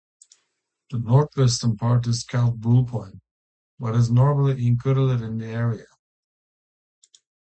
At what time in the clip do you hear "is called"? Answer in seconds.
2.07-2.59